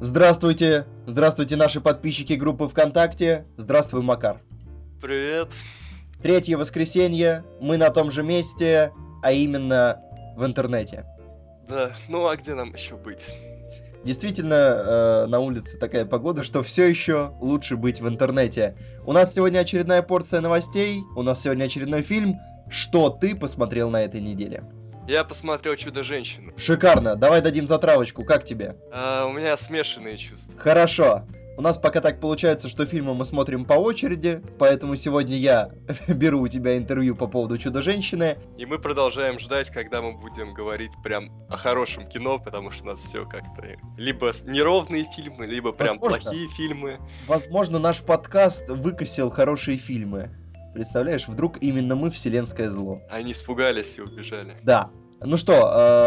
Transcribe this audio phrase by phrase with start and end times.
[0.00, 3.46] Здравствуйте, здравствуйте наши подписчики группы ВКонтакте.
[3.56, 4.42] Здравствуй, Макар.
[5.00, 5.48] Привет.
[6.22, 10.02] Третье воскресенье, мы на том же месте, а именно
[10.36, 11.06] в интернете.
[11.66, 13.30] Да, ну а где нам еще быть?
[14.04, 18.76] Действительно, э, на улице такая погода, что все еще лучше быть в интернете.
[19.06, 22.36] У нас сегодня очередная порция новостей, у нас сегодня очередной фильм.
[22.68, 24.62] Что ты посмотрел на этой неделе?
[25.08, 26.50] Я посмотрел «Чудо-женщину».
[26.56, 28.76] Шикарно, давай дадим затравочку, как тебе?
[28.90, 30.58] А, у меня смешанные чувства.
[30.58, 31.22] Хорошо.
[31.56, 35.70] У нас пока так получается, что фильмы мы смотрим по очереди, поэтому сегодня я
[36.08, 38.36] беру у тебя интервью по поводу «Чудо-женщины».
[38.58, 42.86] И мы продолжаем ждать, когда мы будем говорить прям о хорошем кино, потому что у
[42.88, 46.20] нас все как-то либо неровные фильмы, либо прям Возможно.
[46.20, 46.98] плохие фильмы.
[47.28, 50.30] Возможно, наш подкаст выкосил хорошие фильмы.
[50.76, 53.00] Представляешь, вдруг именно мы вселенское зло.
[53.08, 54.58] Они испугались и убежали.
[54.62, 54.90] Да.
[55.22, 55.54] Ну что,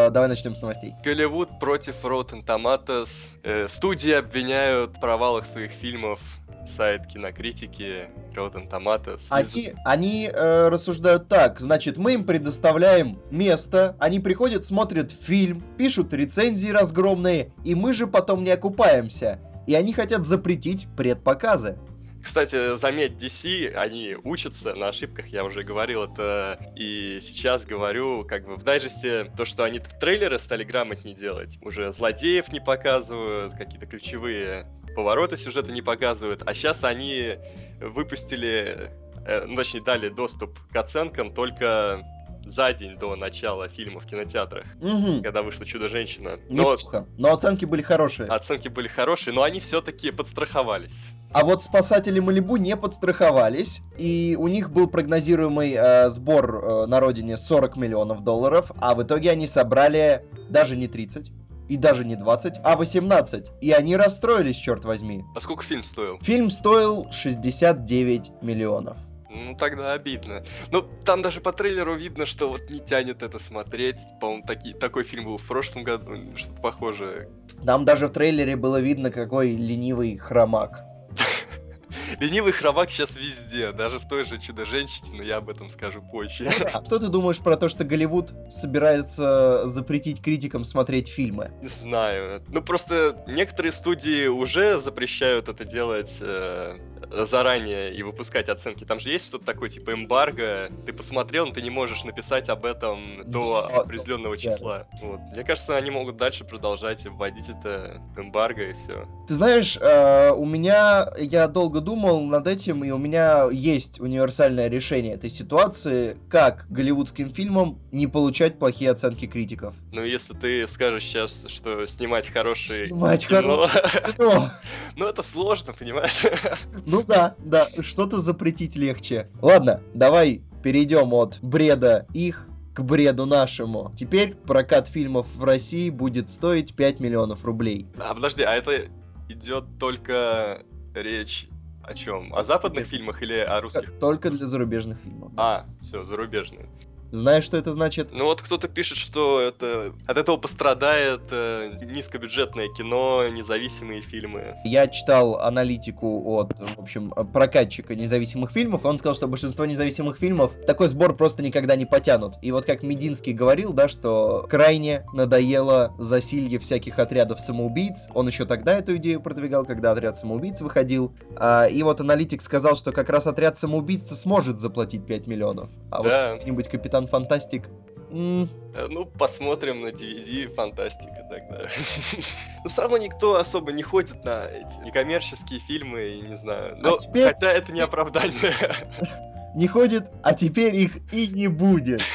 [0.08, 0.94] э, давай начнем с новостей.
[1.04, 3.10] Голливуд против Rotten Tomatoes.
[3.42, 6.20] Э, студии обвиняют в провалах своих фильмов
[6.68, 9.26] сайт кинокритики Rotten Tomatoes.
[9.32, 16.14] Они, они э, рассуждают так, значит, мы им предоставляем место, они приходят, смотрят фильм, пишут
[16.14, 19.40] рецензии разгромные, и мы же потом не окупаемся.
[19.66, 21.80] И они хотят запретить предпоказы.
[22.22, 28.46] Кстати, заметь, DC, они учатся на ошибках, я уже говорил это и сейчас говорю, как
[28.46, 33.86] бы в дайджесте то, что они трейлеры стали грамотнее делать, уже злодеев не показывают, какие-то
[33.86, 37.36] ключевые повороты сюжета не показывают, а сейчас они
[37.80, 38.92] выпустили,
[39.26, 42.04] э, ну, точнее, дали доступ к оценкам только
[42.50, 45.24] за день до начала фильма в кинотеатрах, Угу.
[45.24, 46.40] когда вышла «Чудо-женщина».
[46.50, 47.06] Но Неплохо.
[47.18, 48.28] Но оценки были хорошие.
[48.30, 51.08] оценки были хорошие, но они все-таки подстраховались.
[51.32, 57.00] А вот спасатели Малибу не подстраховались, и у них был прогнозируемый э, сбор э, на
[57.00, 61.32] родине 40 миллионов долларов, а в итоге они собрали даже не 30,
[61.68, 63.52] и даже не 20, а 18.
[63.62, 65.24] И они расстроились, черт возьми.
[65.36, 66.18] А сколько фильм стоил?
[66.24, 68.98] Фильм стоил 69 миллионов.
[69.30, 70.44] Ну, тогда обидно.
[70.72, 73.98] Ну, там даже по трейлеру видно, что вот не тянет это смотреть.
[74.20, 77.30] По-моему, таки, такой фильм был в прошлом году, что-то похожее.
[77.62, 80.84] Нам даже в трейлере было видно, какой ленивый хромак.
[82.20, 86.50] Ленивый хромак сейчас везде, даже в той же Чудо-женщине, но я об этом скажу позже.
[86.70, 91.52] Что ты думаешь про то, что Голливуд собирается запретить критикам смотреть фильмы?
[91.62, 92.42] Не знаю.
[92.48, 96.78] Ну, просто некоторые студии уже запрещают это делать э,
[97.26, 98.84] заранее и выпускать оценки.
[98.84, 100.72] Там же есть что-то такое, типа эмбарго.
[100.86, 104.88] Ты посмотрел, но ты не можешь написать об этом до А, определенного числа.
[105.02, 105.20] Вот.
[105.34, 109.08] Мне кажется, они могут дальше продолжать вводить это эмбарго и все.
[109.28, 114.68] Ты знаешь, э, у меня, я долго думал над этим, и у меня есть универсальное
[114.68, 119.76] решение этой ситуации, как голливудским фильмам не получать плохие оценки критиков.
[119.92, 124.50] Ну, если ты скажешь сейчас, что снимать хорошие Снимать кино, хорошее кино.
[124.96, 126.24] ну это сложно, понимаешь?
[126.92, 129.28] Ну да, да, что-то запретить легче.
[129.44, 133.92] Ладно, давай перейдем от бреда их к бреду нашему.
[133.96, 137.86] Теперь прокат фильмов в России будет стоить 5 миллионов рублей.
[138.00, 138.88] А подожди, а это
[139.28, 140.64] идет только
[140.96, 141.48] речь
[141.84, 142.34] о чем?
[142.34, 144.00] О западных фильмах или о русских?
[144.00, 145.32] Только для зарубежных фильмов.
[145.38, 146.70] А, все, зарубежные.
[147.12, 148.10] Знаешь, что это значит?
[148.12, 154.56] Ну вот кто-то пишет, что это от этого пострадает э, низкобюджетное кино, независимые фильмы.
[154.64, 160.18] Я читал аналитику от, в общем, прокатчика независимых фильмов, и он сказал, что большинство независимых
[160.18, 162.36] фильмов такой сбор просто никогда не потянут.
[162.42, 168.08] И вот как Мединский говорил, да, что крайне надоело засилье всяких отрядов самоубийц.
[168.14, 171.14] Он еще тогда эту идею продвигал, когда отряд самоубийц выходил.
[171.36, 175.70] А, и вот аналитик сказал, что как раз отряд самоубийц сможет заплатить 5 миллионов.
[175.90, 176.30] А Да.
[176.32, 177.70] вот какой-нибудь Капитан Фантастик...
[178.12, 181.68] м, Э, Ну, посмотрим на DVD, фантастика тогда.
[182.64, 186.76] Но все равно никто особо не ходит на эти некоммерческие фильмы, и не знаю.
[186.80, 188.54] Но, теперь- хотя это не оправдание.
[189.56, 192.02] не ходит, а теперь их и не будет.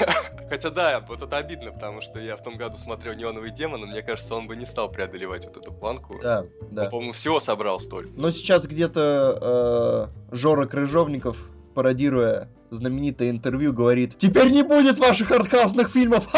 [0.48, 3.86] Хотя да, вот это обидно, потому что я в том году смотрел «Неоновый демон», и
[3.86, 6.20] мне кажется, он бы не стал преодолевать вот эту планку.
[6.22, 6.84] Да, да.
[6.84, 8.10] Он, по-моему, всего собрал столько.
[8.14, 15.90] Но сейчас где-то э, Жора Крыжовников, пародируя знаменитое интервью, говорит «Теперь не будет ваших артхаусных
[15.90, 16.28] фильмов!»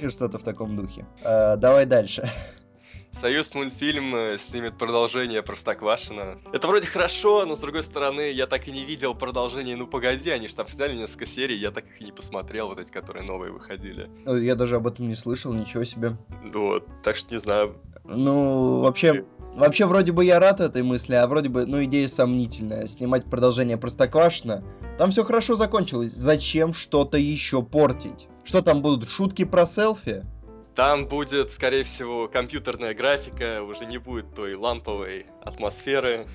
[0.00, 1.06] И что-то в таком духе.
[1.22, 2.30] Э, давай дальше.
[3.12, 6.38] Союз мультфильм э, снимет продолжение Простоквашина.
[6.52, 10.30] Это вроде хорошо, но с другой стороны, я так и не видел продолжение «Ну погоди»,
[10.30, 13.24] они же там сняли несколько серий, я так их и не посмотрел, вот эти, которые
[13.26, 14.10] новые выходили.
[14.26, 16.16] Я даже об этом не слышал, ничего себе.
[16.54, 17.76] Вот, так что не знаю.
[18.04, 22.86] Ну, вообще, вообще вроде бы я рад этой мысли, а вроде бы, ну, идея сомнительная.
[22.86, 24.62] Снимать продолжение Простоквашино.
[24.98, 26.12] Там все хорошо закончилось.
[26.12, 28.28] Зачем что-то еще портить?
[28.44, 30.24] Что там будут, шутки про селфи?
[30.74, 36.26] Там будет, скорее всего, компьютерная графика, уже не будет той ламповой атмосферы.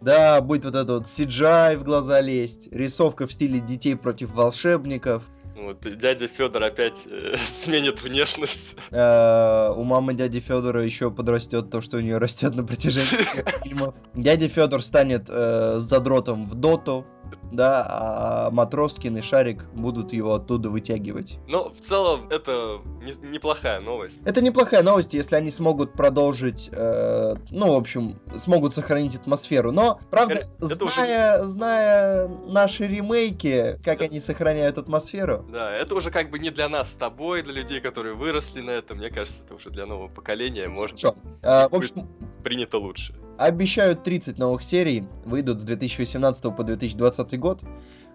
[0.00, 5.24] Да, будет вот это вот CGI в глаза лезть, рисовка в стиле детей против волшебников.
[5.54, 8.76] Вот, дядя Федор опять э, сменит внешность.
[8.90, 13.48] Э, у мамы дяди Федора еще подрастет то, что у нее растет на протяжении всех
[13.62, 13.94] фильмов.
[14.14, 17.06] Дядя Федор станет э, задротом в доту,
[17.50, 21.38] да, а Матроскин и Шарик будут его оттуда вытягивать.
[21.48, 24.20] Но в целом это не- неплохая новость.
[24.24, 29.72] Это неплохая новость, если они смогут продолжить, э, ну, в общем, смогут сохранить атмосферу.
[29.72, 36.10] Но, правда, Это уже зная, зная наши ремейки, как они сохраняют атмосферу, Да, это уже
[36.10, 38.98] как бы не для нас с тобой, для людей, которые выросли на этом.
[38.98, 41.14] Мне кажется, это уже для нового поколения может Чё?
[41.42, 42.08] Э, в общем,
[42.42, 43.14] принято лучше.
[43.42, 47.60] Обещают 30 новых серий, выйдут с 2018 по 2020 год.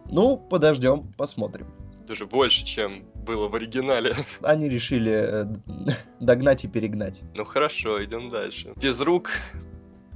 [0.10, 1.68] Ну, подождем, посмотрим.
[2.08, 4.16] Даже больше, чем было в оригинале.
[4.42, 5.46] Они решили э,
[6.22, 7.24] догнать и перегнать.
[7.36, 8.74] Ну хорошо, идем дальше.
[8.78, 9.32] Физрук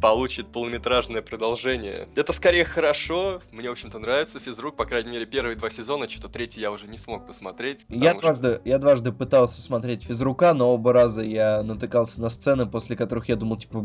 [0.02, 2.08] получит полнометражное продолжение.
[2.16, 3.42] Это скорее хорошо.
[3.52, 4.76] Мне, в общем-то, нравится физрук.
[4.76, 6.10] По крайней мере, первые два сезона.
[6.10, 7.86] Что-то третий я уже не смог посмотреть.
[7.88, 12.30] Я потому что- дважды, я дважды пытался смотреть физрука, но оба раза я натыкался на
[12.30, 13.78] сцены, после которых я думал, типа,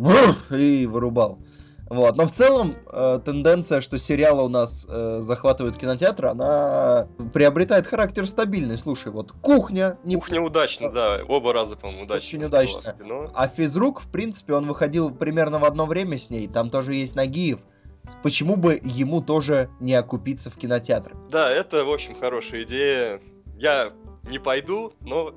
[0.55, 1.39] и вырубал.
[1.89, 2.17] Вот.
[2.17, 8.27] Но в целом э, тенденция, что сериалы у нас э, захватывают кинотеатр, она приобретает характер
[8.27, 8.77] стабильный.
[8.77, 11.21] Слушай, вот кухня, не Кухня удачно, да.
[11.29, 12.27] Оба раза, по-моему, удачно.
[12.27, 12.97] Очень удачно.
[13.35, 16.49] А физрук, в принципе, он выходил примерно в одно время с ней.
[16.49, 17.61] Там тоже есть Нагиев.
[18.23, 21.17] Почему бы ему тоже не окупиться в кинотеатр?
[21.31, 23.21] Да, это, в общем, хорошая идея.
[23.57, 23.93] Я
[24.29, 25.35] не пойду, но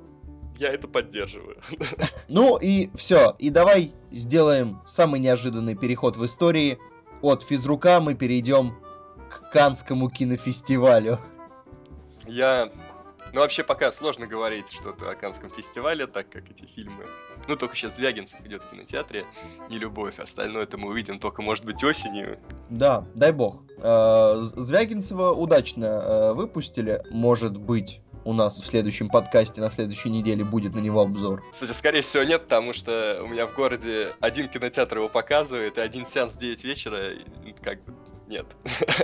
[0.60, 1.56] я это поддерживаю.
[2.28, 3.34] Ну и все.
[3.38, 6.78] И давай сделаем самый неожиданный переход в истории.
[7.22, 8.76] От физрука мы перейдем
[9.28, 11.18] к Канскому кинофестивалю.
[12.26, 12.70] Я...
[13.32, 17.06] Ну, вообще, пока сложно говорить что-то о Канском фестивале, так как эти фильмы...
[17.48, 19.24] Ну, только сейчас Звягинцев идет в кинотеатре,
[19.70, 22.38] не любовь, остальное это мы увидим только, может быть, осенью.
[22.68, 23.62] Да, дай бог.
[23.78, 27.02] Э, Звягинцева удачно э, выпустили.
[27.10, 31.42] Может быть, у нас в следующем подкасте на следующей неделе будет на него обзор.
[31.50, 35.80] Кстати, скорее всего, нет, потому что у меня в городе один кинотеатр его показывает, и
[35.80, 37.94] один сеанс в 9 вечера, и, как бы,
[38.26, 38.46] нет.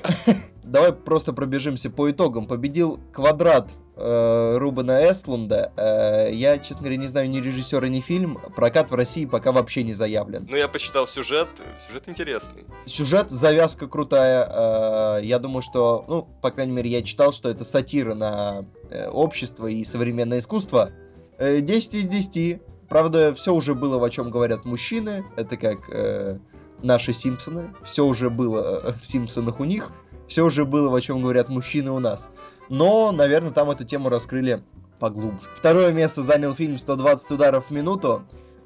[0.63, 2.47] Давай просто пробежимся по итогам.
[2.47, 5.73] Победил квадрат э, Рубена Эстлунда.
[5.77, 8.39] Э, я, честно говоря, не знаю ни режиссера, ни фильм.
[8.55, 10.47] Прокат в России пока вообще не заявлен.
[10.49, 11.49] Ну, я почитал сюжет,
[11.79, 12.65] сюжет интересный.
[12.85, 15.19] Сюжет, завязка крутая.
[15.21, 19.09] э, я думаю, что, ну, по крайней мере, я читал, что это сатира на э,
[19.09, 20.91] общество и современное искусство.
[21.39, 22.61] Э, 10 из 10.
[22.89, 25.25] Правда, все уже было, о чем говорят мужчины.
[25.37, 26.39] Это как э,
[26.83, 27.75] наши Симпсоны.
[27.83, 29.91] Все уже было в Симпсонах у них.
[30.29, 32.31] Все уже было, о чем говорят мужчины у нас.
[32.69, 34.63] Но, наверное, там эту тему раскрыли
[34.99, 35.47] поглубже.
[35.55, 38.23] Второе место занял фильм «120 ударов в минуту».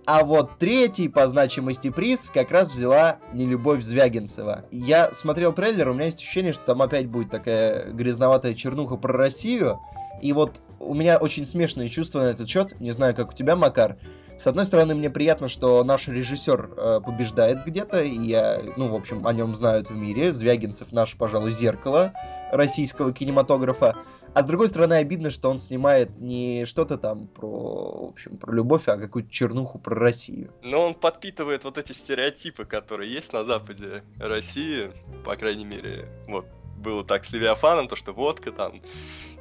[0.07, 4.65] А вот третий по значимости приз как раз взяла Нелюбовь Звягинцева.
[4.71, 9.13] Я смотрел трейлер, у меня есть ощущение, что там опять будет такая грязноватая чернуха про
[9.13, 9.79] Россию.
[10.23, 12.81] И вот у меня очень смешные чувства на этот счет.
[12.81, 13.99] Не знаю, как у тебя, Макар.
[14.41, 18.95] С одной стороны, мне приятно, что наш режиссер э, побеждает где-то, и я, ну, в
[18.95, 20.33] общем, о нем знают в мире.
[20.33, 22.15] Звягинцев наш, пожалуй, зеркало
[22.51, 23.99] российского кинематографа.
[24.33, 28.55] А с другой стороны, обидно, что он снимает не что-то там про, в общем, про
[28.55, 30.51] любовь, а какую-то чернуху про Россию.
[30.63, 34.91] Но он подпитывает вот эти стереотипы, которые есть на западе России,
[35.23, 36.47] по крайней мере, вот,
[36.79, 38.81] было так с Левиафаном, то, что водка там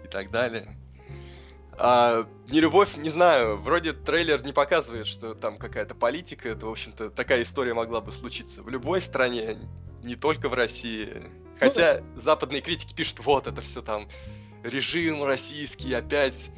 [0.04, 0.76] и так далее.
[1.82, 7.10] А нелюбовь, не знаю, вроде трейлер не показывает, что там какая-то политика, это, в общем-то,
[7.10, 9.58] такая история могла бы случиться в любой стране,
[10.04, 11.24] не только в России.
[11.58, 14.10] Хотя западные критики пишут, вот, это все там
[14.62, 16.50] режим российский опять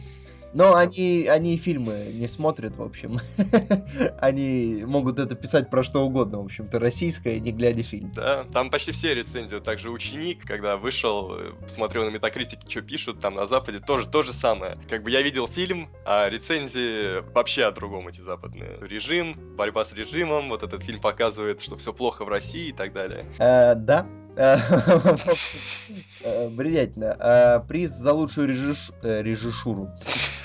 [0.53, 3.19] Но они, они фильмы не смотрят, в общем.
[4.19, 8.11] они могут это писать про что угодно, в общем-то, российское, не глядя фильм.
[8.13, 9.55] Да, там почти все рецензии.
[9.55, 14.09] Вот Также ученик, когда вышел, э, смотрел на метакритике, что пишут, там на Западе тоже
[14.09, 14.77] то же самое.
[14.89, 18.77] Как бы я видел фильм, а рецензии вообще о другом эти западные.
[18.81, 22.93] Режим, борьба с режимом, вот этот фильм показывает, что все плохо в России и так
[22.93, 23.25] далее.
[23.39, 24.05] Э, да.
[24.35, 24.57] Э,
[26.49, 27.17] Бредятина.
[27.19, 29.89] Э, Приз за лучшую э, режиссуру.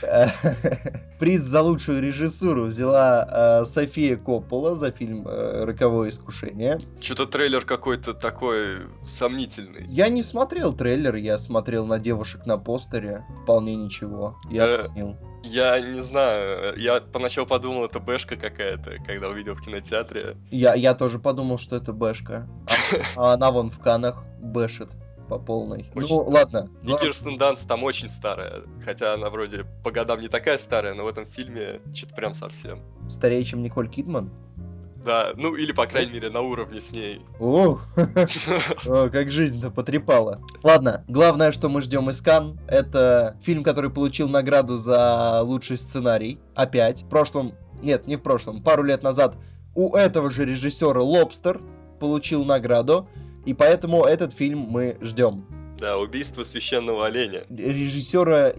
[1.18, 6.78] Приз за лучшую режиссуру взяла София Коппола за фильм «Роковое искушение».
[7.00, 9.86] Что-то трейлер какой-то такой сомнительный.
[9.88, 13.24] Я не смотрел трейлер, я смотрел на девушек на постере.
[13.42, 14.36] Вполне ничего.
[14.50, 15.16] Я оценил.
[15.46, 20.36] Я не знаю, я поначалу подумал, это бэшка какая-то, когда увидел в кинотеатре.
[20.50, 22.48] Я, я тоже подумал, что это бэшка.
[23.16, 24.90] А, а она вон в Каннах бэшит.
[25.28, 25.90] по полной.
[25.94, 26.44] Очень ну, старая.
[26.44, 26.70] ладно.
[26.82, 28.62] И Глав- Кирстен Данст там очень старая.
[28.84, 32.80] Хотя она вроде по годам не такая старая, но в этом фильме что-то прям совсем.
[33.08, 34.30] Старее, чем Николь Кидман?
[35.06, 37.20] Да, ну или, по крайней мере, на уровне с ней.
[37.38, 37.78] О,
[39.08, 40.42] как жизнь-то потрепала.
[40.64, 46.40] Ладно, главное, что мы ждем из Кан, это фильм, который получил награду за лучший сценарий.
[46.56, 47.04] Опять.
[47.04, 49.36] В прошлом, нет, не в прошлом, пару лет назад
[49.76, 51.60] у этого же режиссера Лобстер
[52.00, 53.08] получил награду,
[53.44, 55.46] и поэтому этот фильм мы ждем.
[55.78, 57.44] Да, убийство священного оленя.
[57.48, 58.54] Режиссера,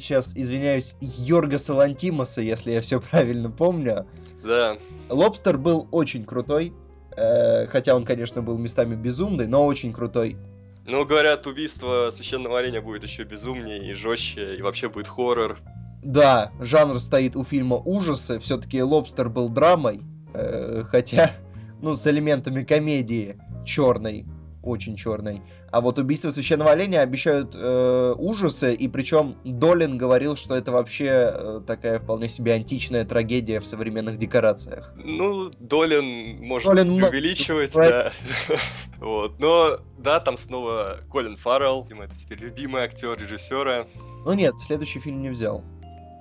[0.00, 4.06] сейчас извиняюсь, Йоргаса Лантимоса, если я все правильно помню.
[4.42, 4.78] Да,
[5.08, 6.72] Лобстер был очень крутой,
[7.16, 10.36] э, хотя он, конечно, был местами безумный, но очень крутой.
[10.88, 15.58] ну говорят, убийство священного оленя будет еще безумнее и жестче, и вообще будет хоррор.
[16.02, 20.00] Да, жанр стоит у фильма ужасы, все-таки Лобстер был драмой,
[20.34, 21.32] э, хотя,
[21.82, 23.36] ну, с элементами комедии
[23.66, 24.24] черной,
[24.68, 25.42] очень черной.
[25.70, 31.08] А вот убийство священного оленя обещают э, ужасы, и причем Долин говорил, что это вообще
[31.08, 34.92] э, такая вполне себе античная трагедия в современных декорациях.
[34.96, 38.12] Ну, Долин может Долин увеличивать, да.
[38.98, 43.86] Вот, но да, там снова Колин Фаррелл, это теперь любимый актер режиссера.
[44.24, 45.62] Ну нет, следующий фильм не взял.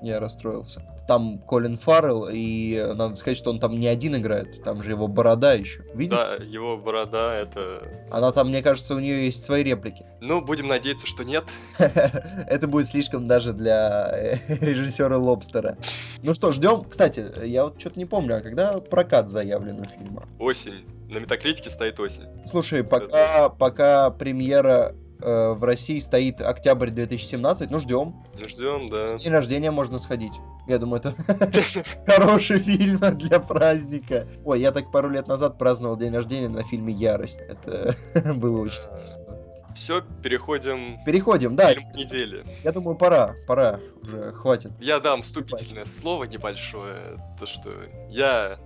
[0.04, 0.82] Я расстроился.
[1.08, 4.92] Там Колин Фаррелл, и э, надо сказать, что он там не один играет, там же
[4.92, 5.84] его борода еще.
[5.94, 6.18] Видишь?
[6.18, 7.82] Да, его борода, это...
[8.12, 10.06] Она там, мне кажется, у нее есть свои реплики.
[10.20, 11.46] Ну, будем надеяться, что нет.
[11.78, 15.78] Это будет слишком даже для э, режиссера Лобстера.
[16.24, 16.84] Ну что, ждем.
[16.84, 20.24] Кстати, я вот что-то не помню, а когда прокат заявлен у фильма?
[20.40, 20.86] Осень.
[21.10, 22.26] На Метакритике стоит осень.
[22.46, 28.16] Слушай, пока, пока премьера э, в России стоит октябрь 2017, ну ждем.
[28.46, 29.18] Ждем, да.
[29.18, 30.34] День рождения можно сходить.
[30.68, 31.16] Я думаю, это
[32.08, 34.28] хороший фильм для праздника.
[34.44, 37.40] Ой, я так пару лет назад праздновал день рождения на фильме «Ярость».
[37.40, 37.96] Это
[38.36, 39.38] было очень весело.
[39.78, 41.74] Все, переходим Переходим, да.
[41.74, 42.46] к фильму недели.
[42.64, 43.80] Я думаю, пора, пора.
[44.02, 44.72] Уже хватит.
[44.80, 47.20] Я дам вступительное слово небольшое.
[47.40, 47.72] То, что
[48.10, 48.58] я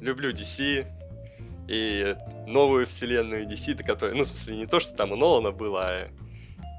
[0.00, 0.84] люблю DC
[1.68, 2.16] и
[2.48, 4.16] новую вселенную DC, до которой...
[4.16, 6.10] Ну, в смысле, не то, что там у Нолана было, а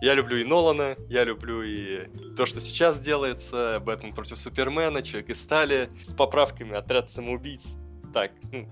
[0.01, 5.29] я люблю и Нолана, я люблю и то, что сейчас делается, Бэтмен против Супермена, Человек
[5.29, 7.77] из Стали, с поправками Отряд самоубийц.
[8.13, 8.31] Так,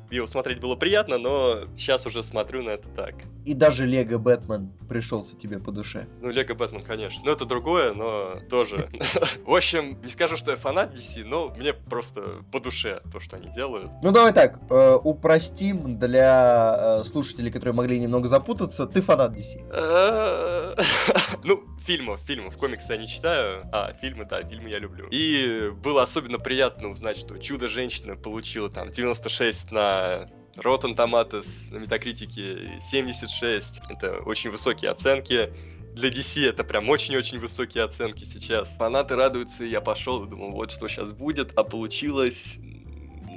[0.10, 3.16] его смотреть было приятно, но сейчас уже смотрю на это так.
[3.46, 6.08] И даже Лего Бэтмен пришелся тебе по душе.
[6.22, 7.22] Ну, Лего Бэтмен, конечно.
[7.24, 8.90] Ну, это другое, но тоже.
[9.46, 13.38] В общем, не скажу, что я фанат DC, но мне просто по душе то, что
[13.38, 13.92] они делают.
[14.04, 18.88] Ну давай так, э, упростим для э, слушателей, которые могли немного запутаться.
[18.88, 20.76] Ты фанат DC.
[21.44, 25.08] Ну, фильмов, фильмов, комиксы я не читаю, а фильмы, да, фильмы я люблю.
[25.10, 28.92] И было особенно приятно узнать, что Чудо-женщина получила там
[29.28, 33.82] 96 на Rotten Tomatoes, на Метакритике 76.
[33.90, 35.52] Это очень высокие оценки.
[35.94, 38.76] Для DC это прям очень-очень высокие оценки сейчас.
[38.78, 42.56] Фанаты радуются, и я пошел и думал, вот что сейчас будет, а получилось...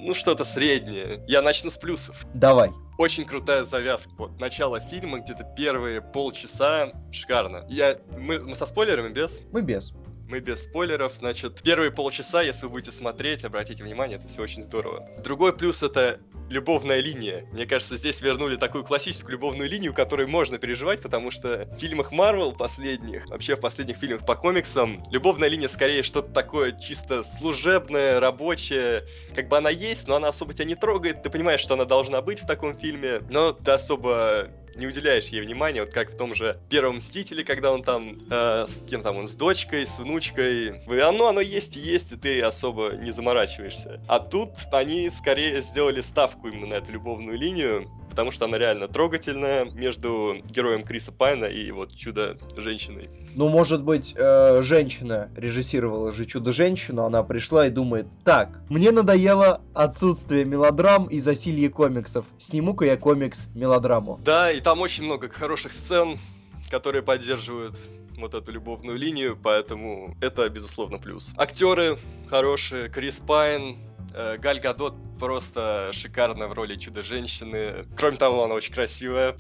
[0.03, 1.23] Ну, что-то среднее.
[1.29, 2.25] Я начну с плюсов.
[2.33, 2.71] Давай.
[2.97, 4.11] Очень крутая завязка.
[4.17, 7.67] Вот начало фильма, где-то первые полчаса, шикарно.
[7.69, 9.43] Я, мы, мы со спойлерами без?
[9.53, 9.93] Мы без.
[10.31, 14.63] Мы без спойлеров, значит, первые полчаса, если вы будете смотреть, обратите внимание, это все очень
[14.63, 15.05] здорово.
[15.25, 17.49] Другой плюс это любовная линия.
[17.53, 22.13] Мне кажется, здесь вернули такую классическую любовную линию, которую можно переживать, потому что в фильмах
[22.13, 28.21] Марвел последних, вообще в последних фильмах по комиксам, любовная линия скорее что-то такое чисто служебное,
[28.21, 29.09] рабочее.
[29.35, 31.25] Как бы она есть, но она особо тебя не трогает.
[31.25, 35.41] Ты понимаешь, что она должна быть в таком фильме, но ты особо не уделяешь ей
[35.43, 39.17] внимания, вот как в том же Первом Мстителе, когда он там, э, с кем там
[39.17, 40.81] он, с дочкой, с внучкой.
[40.87, 44.01] Оно, оно есть и есть, и ты особо не заморачиваешься.
[44.09, 47.89] А тут они скорее сделали ставку именно на эту любовную линию,
[48.21, 53.09] потому что она реально трогательная между героем Криса Пайна и вот чудо-женщиной.
[53.35, 59.63] Ну, может быть, э, женщина режиссировала же «Чудо-женщину», она пришла и думает, так, мне надоело
[59.73, 64.21] отсутствие мелодрам и засилье комиксов, сниму-ка я комикс-мелодраму.
[64.23, 66.19] Да, и там очень много хороших сцен,
[66.71, 67.75] которые поддерживают
[68.19, 71.33] вот эту любовную линию, поэтому это, безусловно, плюс.
[71.39, 71.97] Актеры
[72.29, 73.79] хорошие, Крис Пайн,
[74.13, 77.87] э, Галь Гадот просто шикарно в роли чудо-женщины.
[77.97, 79.37] Кроме того, она очень красивая.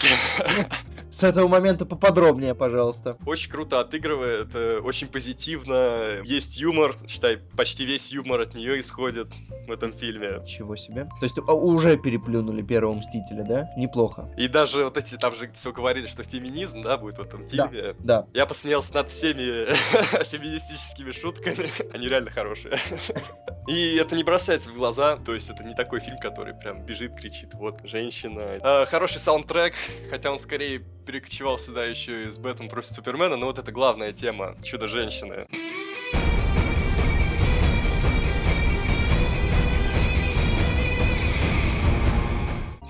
[1.11, 3.17] С этого момента поподробнее, пожалуйста.
[3.27, 6.23] Очень круто отыгрывает, э, очень позитивно.
[6.23, 9.27] Есть юмор, считай, почти весь юмор от нее исходит
[9.67, 10.45] в этом фильме.
[10.47, 11.07] Чего себе.
[11.19, 13.71] То есть а, уже переплюнули первого Мстителя, да?
[13.77, 14.33] Неплохо.
[14.37, 17.97] И даже вот эти, там же все говорили, что феминизм, да, будет в этом фильме.
[17.99, 18.27] Да.
[18.33, 19.75] Я посмеялся над всеми
[20.25, 21.71] феминистическими шутками.
[21.93, 22.79] Они реально хорошие.
[23.67, 27.15] И это не бросается в глаза, то есть это не такой фильм, который прям бежит,
[27.15, 28.59] кричит, вот, женщина.
[28.62, 29.75] Э, хороший саундтрек,
[30.11, 34.57] хотя он скорее перекочевал сюда еще из Бэтмен против Супермена, но вот это главная тема
[34.62, 35.47] Чудо-женщины.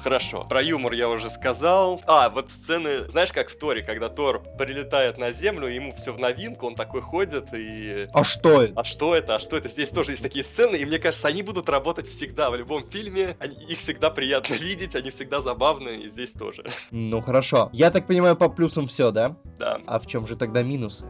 [0.03, 0.45] Хорошо.
[0.45, 2.01] Про юмор я уже сказал.
[2.07, 6.19] А, вот сцены, знаешь, как в Торе, когда Тор прилетает на Землю, ему все в
[6.19, 8.09] новинку, он такой ходит и...
[8.13, 8.81] А что это?
[8.81, 9.35] А что это?
[9.35, 9.69] А что это?
[9.69, 13.37] Здесь тоже есть такие сцены, и мне кажется, они будут работать всегда в любом фильме.
[13.39, 16.65] Они, их всегда приятно видеть, они всегда забавны, и здесь тоже.
[16.91, 17.71] Ну хорошо.
[17.73, 19.37] Я так понимаю, по плюсам все, да?
[19.59, 19.81] Да.
[19.87, 21.05] А в чем же тогда минусы?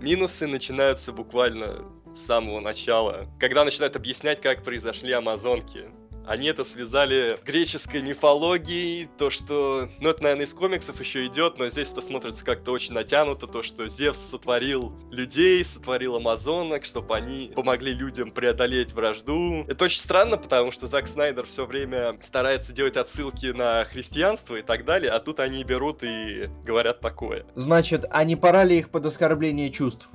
[0.00, 5.86] Минусы начинаются буквально с самого начала, когда начинают объяснять, как произошли амазонки.
[6.26, 9.88] Они это связали с греческой мифологией, то, что...
[10.00, 13.62] Ну, это, наверное, из комиксов еще идет, но здесь это смотрится как-то очень натянуто, то,
[13.62, 19.64] что Зевс сотворил людей, сотворил амазонок, чтобы они помогли людям преодолеть вражду.
[19.68, 24.62] Это очень странно, потому что Зак Снайдер все время старается делать отсылки на христианство и
[24.62, 27.46] так далее, а тут они берут и говорят такое.
[27.54, 30.08] Значит, а не пора ли их под оскорбление чувств?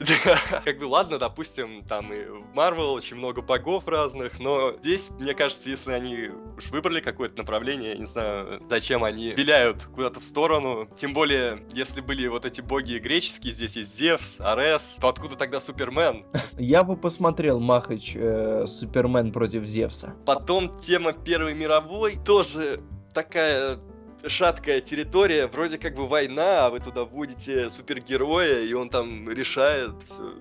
[0.64, 5.34] как бы ладно, допустим, там и в Marvel очень много богов разных, но здесь, мне
[5.34, 10.24] кажется, если они уж выбрали какое-то направление, я не знаю, зачем они виляют куда-то в
[10.24, 10.88] сторону.
[10.98, 15.60] Тем более, если были вот эти боги греческие, здесь есть Зевс, Арес, то откуда тогда
[15.60, 16.24] Супермен?
[16.58, 20.14] Я бы посмотрел Махач э, Супермен против Зевса.
[20.26, 22.80] Потом тема Первой мировой тоже
[23.12, 23.78] такая
[24.26, 29.90] шаткая территория, вроде как бы война, а вы туда вводите супергероя, и он там решает.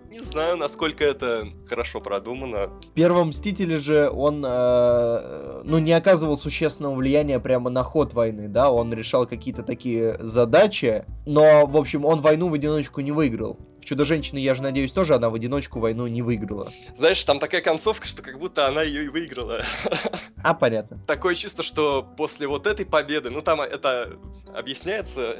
[0.09, 2.67] Не знаю, насколько это хорошо продумано.
[2.67, 8.47] В первом Мстителе же он, э, ну, не оказывал существенного влияния прямо на ход войны,
[8.47, 13.57] да, он решал какие-то такие задачи, но, в общем, он войну в одиночку не выиграл.
[13.81, 16.71] В Чудо-женщины, я же надеюсь, тоже она в одиночку войну не выиграла.
[16.95, 19.63] Знаешь, там такая концовка, что как будто она ее и выиграла.
[20.43, 21.00] А, понятно.
[21.05, 24.17] Такое чувство, что после вот этой победы, ну там это
[24.55, 25.38] объясняется,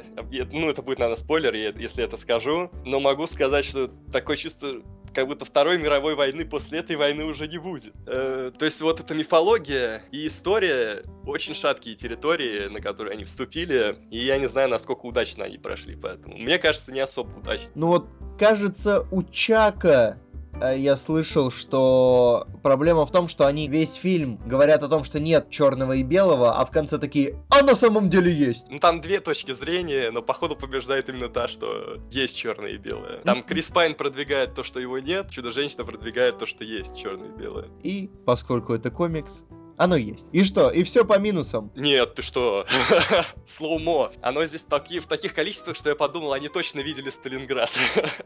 [0.52, 4.82] ну это будет, наверное, спойлер, если это скажу, но могу сказать, что такое чувство,
[5.12, 7.94] как будто Второй мировой войны после этой войны уже не будет.
[8.06, 13.98] Э, то есть вот эта мифология и история очень шаткие территории, на которые они вступили,
[14.10, 17.68] и я не знаю, насколько удачно они прошли, поэтому мне кажется, не особо удачно.
[17.74, 18.06] Ну вот,
[18.42, 20.18] кажется, у Чака
[20.62, 25.18] Э, я слышал, что проблема в том, что они весь фильм говорят о том, что
[25.18, 28.66] нет черного и белого, а в конце такие, а на самом деле есть.
[28.68, 33.18] Ну там две точки зрения, но походу побеждает именно та, что есть черное и белое.
[33.24, 37.32] Там Крис Пайн продвигает то, что его нет, Чудо-женщина продвигает то, что есть черное и
[37.32, 37.68] белое.
[37.82, 39.44] И поскольку это комикс,
[39.76, 40.26] оно есть.
[40.32, 40.70] И что?
[40.70, 41.70] И все по минусам?
[41.74, 42.66] Нет, ты что?
[43.46, 44.12] Slow-mo.
[44.20, 47.70] Оно здесь таки, в таких количествах, что я подумал, они точно видели Сталинград.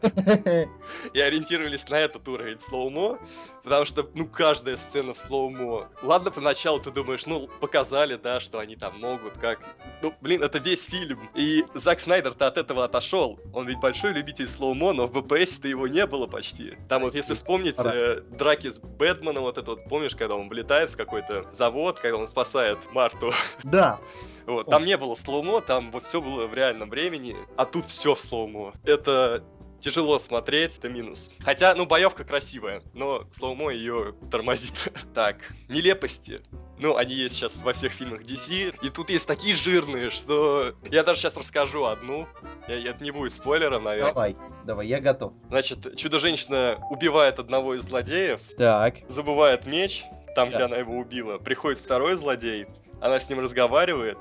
[1.13, 3.19] И ориентировались на этот уровень slow-mo,
[3.67, 5.89] потому что, ну, каждая сцена в slow-mo.
[6.01, 9.59] Ладно, поначалу ты думаешь, ну, показали, да, что они там могут, как...
[10.01, 11.29] Ну, блин, это весь фильм.
[11.35, 13.37] И Зак Снайдер-то от этого отошел.
[13.53, 16.77] Он ведь большой любитель slow-mo, но в БПС-то его не было почти.
[16.87, 20.91] Там вот, если вспомнить э, драки с Бэтменом, вот это вот, помнишь, когда он влетает
[20.91, 23.33] в какой-то завод, когда он спасает Марту.
[23.63, 23.99] Да.
[24.45, 28.15] Вот, там не было slow-mo, там вот все было в реальном времени, а тут все
[28.15, 28.71] в slow-mo.
[28.85, 29.43] Это
[29.79, 31.29] тяжело смотреть, это минус.
[31.39, 34.91] Хотя, ну, боевка красивая, но slow-mo ее тормозит.
[35.13, 35.37] так,
[35.69, 36.41] нелепости.
[36.79, 41.03] Ну, они есть сейчас во всех фильмах DC, и тут есть такие жирные, что я
[41.03, 42.27] даже сейчас расскажу одну.
[42.67, 44.13] Я, это не будет спойлером, наверное.
[44.13, 45.33] Давай, давай, я готов.
[45.49, 48.41] Значит, Чудо-женщина убивает одного из злодеев.
[48.57, 48.97] Так.
[49.07, 50.03] Забывает меч,
[50.35, 50.55] там, да.
[50.55, 51.39] где она его убила.
[51.39, 52.67] Приходит второй злодей,
[53.01, 54.17] она с ним разговаривает,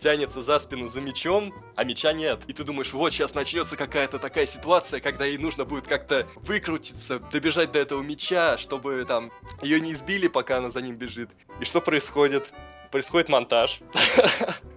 [0.00, 2.40] тянется за спину за мечом, а меча нет.
[2.46, 7.18] И ты думаешь, вот сейчас начнется какая-то такая ситуация, когда ей нужно будет как-то выкрутиться,
[7.18, 9.32] добежать до этого меча, чтобы там
[9.62, 11.30] ее не избили, пока она за ним бежит.
[11.60, 12.52] И что происходит?
[12.90, 13.80] Происходит монтаж.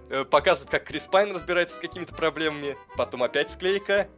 [0.30, 2.76] Показывает, как Крис Пайн разбирается с какими-то проблемами.
[2.96, 4.08] Потом опять склейка.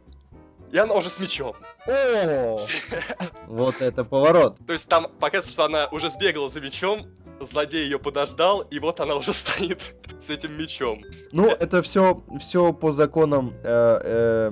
[0.71, 1.55] И она уже с мечом.
[1.85, 2.65] О,
[3.47, 4.57] вот это поворот.
[4.65, 7.05] То есть там показывается, что она уже сбегала за мечом,
[7.39, 11.03] злодей ее подождал, и вот она уже стоит с этим мечом.
[11.31, 14.51] Ну, это все, все по законам э, э,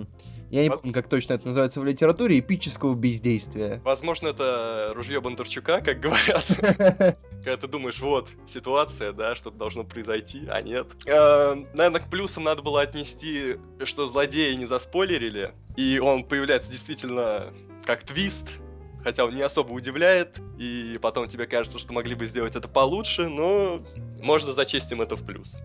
[0.51, 3.81] я не помню, как точно это называется в литературе, эпического бездействия.
[3.85, 6.45] Возможно, это ружье Бондарчука, как говорят.
[7.43, 10.87] Когда ты думаешь, вот, ситуация, да, что-то должно произойти, а нет.
[11.05, 17.53] Э, наверное, к плюсам надо было отнести, что злодеи не заспойлерили, и он появляется действительно
[17.85, 18.49] как твист,
[19.03, 23.27] хотя он не особо удивляет, и потом тебе кажется, что могли бы сделать это получше,
[23.27, 23.81] но
[24.21, 25.57] можно зачесть им это в плюс.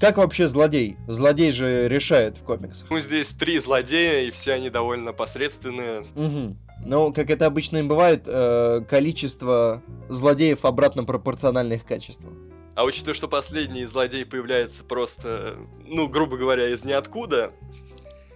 [0.00, 0.96] Как вообще злодей?
[1.06, 2.90] Злодей же решает в комиксах.
[2.90, 6.06] Ну, здесь три злодея, и все они довольно посредственные.
[6.16, 6.56] Угу.
[6.84, 12.32] Но, как это обычно и бывает, э, количество злодеев обратно пропорционально их качеству.
[12.74, 17.52] А учитывая, что последний злодей появляется просто, ну, грубо говоря, из ниоткуда,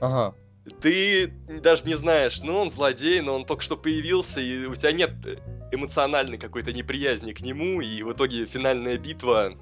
[0.00, 0.34] Ага.
[0.80, 1.28] Ты
[1.62, 5.12] даже не знаешь, ну, он злодей, но он только что появился, и у тебя нет
[5.72, 9.54] эмоциональной какой-то неприязни к нему, и в итоге финальная битва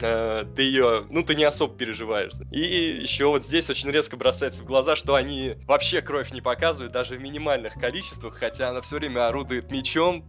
[0.00, 2.32] э, ты ее, ну, ты не особо переживаешь.
[2.50, 2.60] И
[3.00, 7.16] еще вот здесь очень резко бросается в глаза, что они вообще кровь не показывают, даже
[7.16, 10.24] в минимальных количествах, хотя она все время орудует мечом,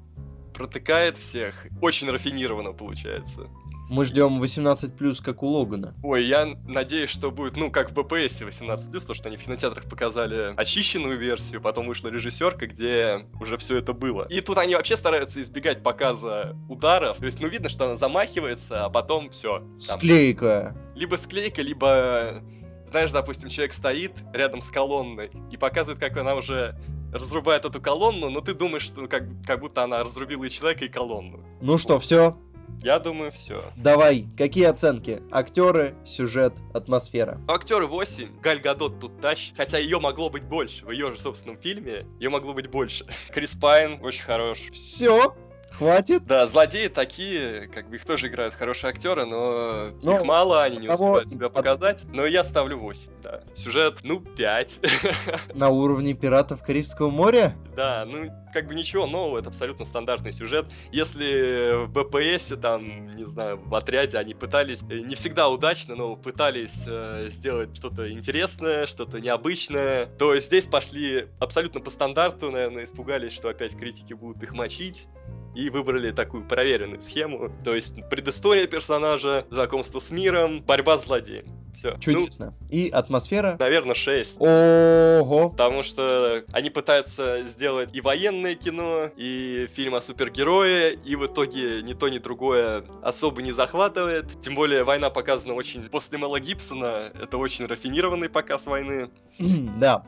[0.53, 1.67] протыкает всех.
[1.81, 3.49] Очень рафинированно получается.
[3.89, 5.95] Мы ждем 18 плюс, как у Логана.
[6.03, 9.43] Ой, я надеюсь, что будет, ну, как в БПС 18 плюс, то, что они в
[9.43, 14.27] кинотеатрах показали очищенную версию, потом вышла режиссерка, где уже все это было.
[14.29, 17.17] И тут они вообще стараются избегать показа ударов.
[17.17, 19.63] То есть, ну, видно, что она замахивается, а потом все.
[19.79, 20.75] Склейка.
[20.95, 22.43] Либо склейка, либо
[22.91, 26.75] знаешь, допустим, человек стоит рядом с колонной и показывает, как она уже
[27.13, 30.89] разрубает эту колонну, но ты думаешь, что как, как будто она разрубила и человека, и
[30.89, 31.43] колонну.
[31.61, 32.37] Ну что, все?
[32.81, 33.73] Я думаю, все.
[33.75, 35.21] Давай, какие оценки?
[35.31, 37.41] Актеры, сюжет, атмосфера.
[37.47, 40.85] Актеры 8, Галь Гадот тут тащит, хотя ее могло быть больше.
[40.85, 43.05] В ее же собственном фильме ее могло быть больше.
[43.31, 44.59] Крис Пайн очень хорош.
[44.71, 45.35] Все,
[45.79, 46.25] Хватит?
[46.25, 50.75] Да, злодеи такие, как бы их тоже играют хорошие актеры, но, но их мало, они
[50.75, 51.05] не того...
[51.05, 52.03] успевают себя показать.
[52.11, 53.43] Но я ставлю 8, да.
[53.55, 54.73] Сюжет, ну, 5.
[55.53, 57.55] На уровне пиратов Карибского моря?
[57.77, 60.65] Да, ну, как бы ничего нового, это абсолютно стандартный сюжет.
[60.91, 66.17] Если в БПСе, там, не знаю, в отряде они пытались, э, не всегда удачно, но
[66.17, 73.31] пытались э, сделать что-то интересное, что-то необычное, то здесь пошли абсолютно по стандарту, наверное, испугались,
[73.31, 75.07] что опять критики будут их мочить
[75.55, 77.51] и выбрали такую проверенную схему.
[77.63, 81.45] То есть предыстория персонажа, знакомство с миром, борьба с злодеем.
[81.73, 81.95] Все.
[81.99, 82.53] Чудесно.
[82.59, 83.55] Ну, и атмосфера?
[83.59, 84.37] Наверное, 6.
[84.39, 85.49] Ого.
[85.51, 91.81] Потому что они пытаются сделать и военное кино, и фильм о супергерое, и в итоге
[91.81, 94.25] ни то, ни другое особо не захватывает.
[94.41, 95.89] Тем более война показана очень...
[95.89, 99.09] После Мела Гибсона это очень рафинированный показ войны.
[99.39, 100.03] да.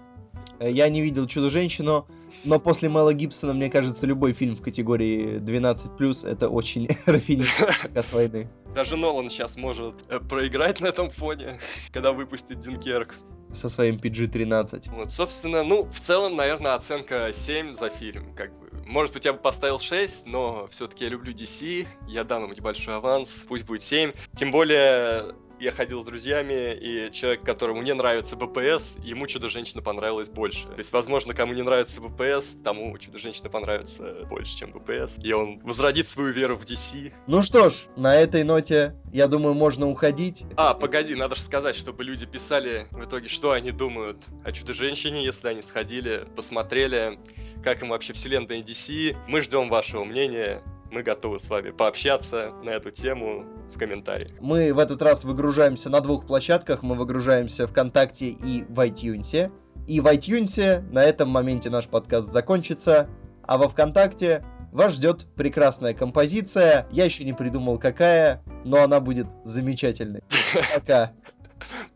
[0.60, 2.08] Я не видел Чудо-женщину,
[2.44, 8.14] но после Мэла Гибсона, мне кажется, любой фильм в категории 12+, это очень рафинированный показ
[8.14, 8.50] войны.
[8.74, 11.60] Даже Нолан сейчас может э, проиграть на этом фоне,
[11.92, 13.16] когда выпустит Дюнкерк.
[13.54, 14.90] Со своим PG-13.
[14.92, 18.70] Вот, собственно, ну, в целом, наверное, оценка 7 за фильм, как бы.
[18.86, 22.96] Может быть, я бы поставил 6, но все-таки я люблю DC, я дам ему небольшой
[22.96, 24.14] аванс, пусть будет 7.
[24.38, 30.28] Тем более, я ходил с друзьями, и человек, которому не нравится БПС, ему Чудо-женщина понравилась
[30.28, 30.68] больше.
[30.68, 35.18] То есть, возможно, кому не нравится БПС, тому Чудо-женщина понравится больше, чем БПС.
[35.24, 37.14] И он возродит свою веру в DC.
[37.28, 40.44] Ну что ж, на этой ноте, я думаю, можно уходить.
[40.58, 45.24] А, погоди, надо же сказать, чтобы люди писали в итоге, что они думают о Чудо-женщине,
[45.24, 47.20] если они сходили, посмотрели,
[47.64, 49.16] как им вообще вселенная DC.
[49.28, 54.32] Мы ждем вашего мнения мы готовы с вами пообщаться на эту тему в комментариях.
[54.40, 56.84] Мы в этот раз выгружаемся на двух площадках.
[56.84, 59.52] Мы выгружаемся ВКонтакте и в iTunes.
[59.88, 63.10] И в iTunes на этом моменте наш подкаст закончится.
[63.44, 66.88] А во ВКонтакте вас ждет прекрасная композиция.
[66.92, 70.22] Я еще не придумал какая, но она будет замечательной.
[70.76, 71.14] Пока.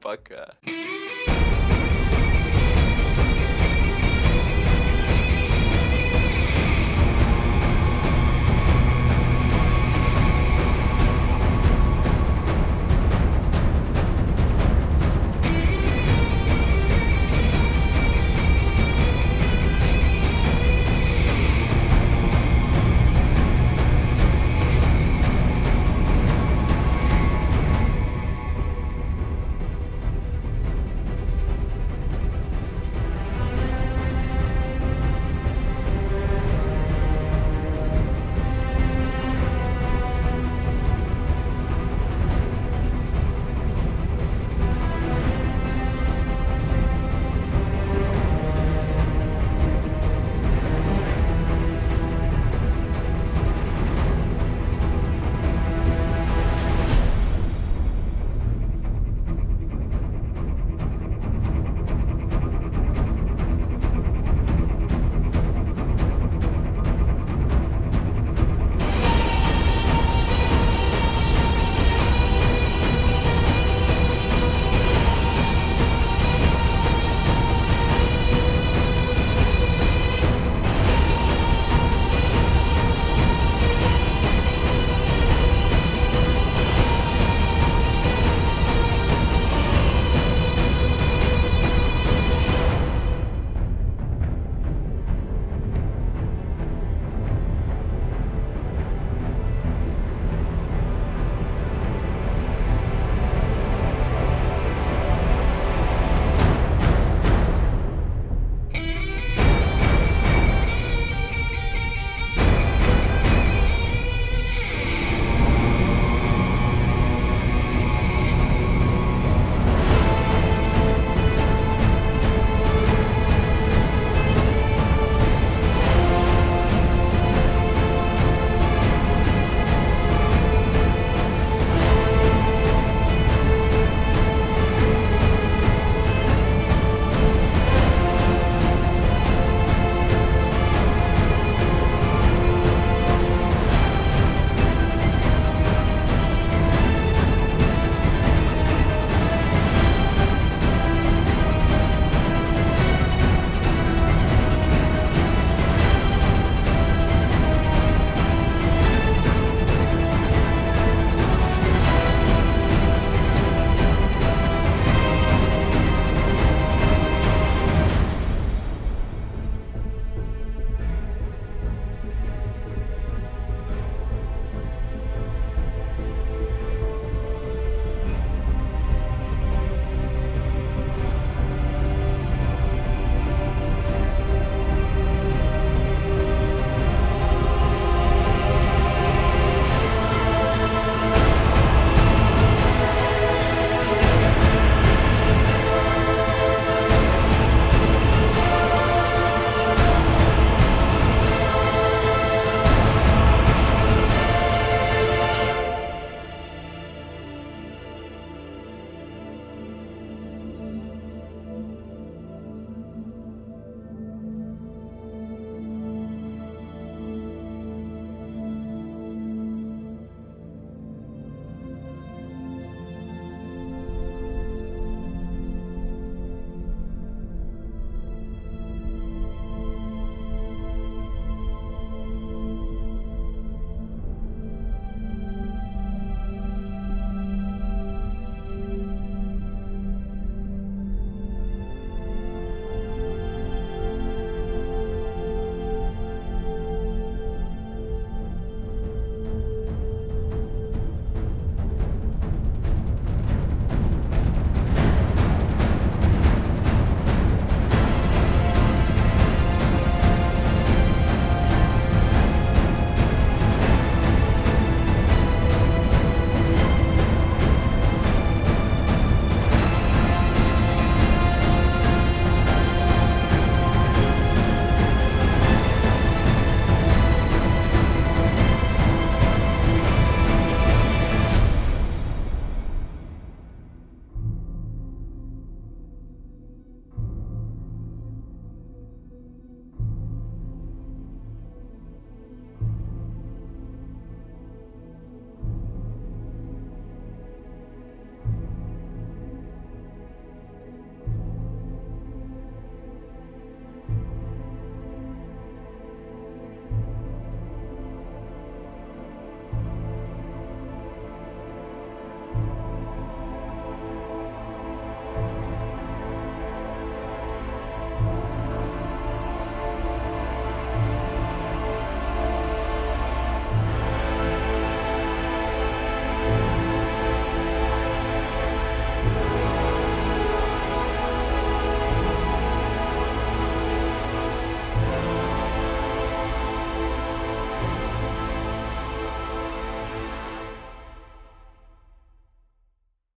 [0.01, 0.53] Пока.